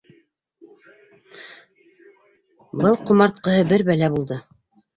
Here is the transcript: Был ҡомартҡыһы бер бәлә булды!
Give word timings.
Был 2.81 2.99
ҡомартҡыһы 3.07 3.71
бер 3.75 3.87
бәлә 3.95 4.13
булды! 4.19 4.43